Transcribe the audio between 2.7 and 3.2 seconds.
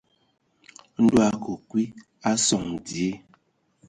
dzie.